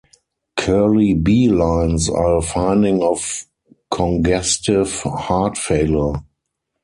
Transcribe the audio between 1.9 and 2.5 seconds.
are a